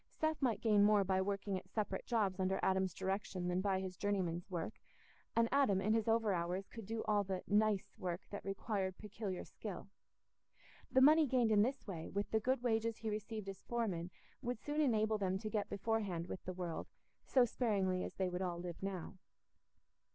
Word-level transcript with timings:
Seth 0.09 0.41
might 0.41 0.61
gain 0.61 0.83
more 0.83 1.03
by 1.03 1.21
working 1.21 1.59
at 1.59 1.69
separate 1.69 2.07
jobs 2.07 2.39
under 2.39 2.59
Adam's 2.63 2.91
direction 2.91 3.47
than 3.47 3.61
by 3.61 3.79
his 3.79 3.95
journeyman's 3.95 4.49
work, 4.49 4.79
and 5.35 5.47
Adam, 5.51 5.79
in 5.79 5.93
his 5.93 6.07
overhours, 6.07 6.67
could 6.71 6.87
do 6.87 7.03
all 7.03 7.23
the 7.23 7.43
"nice" 7.45 7.93
work 7.99 8.21
that 8.31 8.43
required 8.43 8.97
peculiar 8.97 9.45
skill. 9.45 9.89
The 10.91 11.01
money 11.01 11.27
gained 11.27 11.51
in 11.51 11.61
this 11.61 11.85
way, 11.85 12.09
with 12.09 12.31
the 12.31 12.39
good 12.39 12.63
wages 12.63 12.97
he 12.97 13.11
received 13.11 13.47
as 13.47 13.61
foreman, 13.61 14.09
would 14.41 14.59
soon 14.59 14.81
enable 14.81 15.19
them 15.19 15.37
to 15.37 15.51
get 15.51 15.69
beforehand 15.69 16.25
with 16.25 16.43
the 16.45 16.53
world, 16.53 16.87
so 17.23 17.45
sparingly 17.45 18.03
as 18.03 18.15
they 18.15 18.27
would 18.27 18.41
all 18.41 18.57
live 18.57 18.81
now. 18.81 19.19